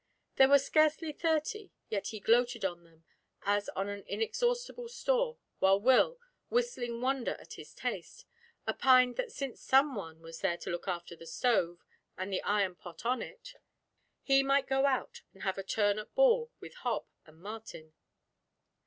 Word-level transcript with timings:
There 0.37 0.47
were 0.49 0.57
scarcely 0.57 1.11
thirty, 1.11 1.69
yet 1.89 2.07
he 2.07 2.19
gloated 2.19 2.65
on 2.65 2.83
them 2.83 3.03
as 3.43 3.69
on 3.75 3.87
an 3.87 4.03
inexhaustible 4.07 4.87
store, 4.87 5.37
while 5.59 5.79
Will, 5.79 6.17
whistling 6.49 7.01
wonder 7.01 7.35
at 7.35 7.53
his 7.53 7.75
taste, 7.75 8.25
opined 8.67 9.15
that 9.17 9.31
since 9.31 9.61
some 9.61 9.93
one 9.93 10.19
was 10.23 10.39
there 10.41 10.57
to 10.57 10.71
look 10.71 10.87
after 10.87 11.15
the 11.15 11.27
stove, 11.27 11.77
and 12.17 12.33
the 12.33 12.41
iron 12.41 12.73
pot 12.73 13.05
on 13.05 13.21
it, 13.21 13.53
he 14.23 14.41
might 14.41 14.65
go 14.65 14.87
out 14.87 15.21
and 15.35 15.43
have 15.43 15.59
a 15.59 15.63
turn 15.63 15.99
at 15.99 16.15
ball 16.15 16.49
with 16.59 16.73
Hob 16.77 17.05
and 17.27 17.39
Martin. 17.39 17.93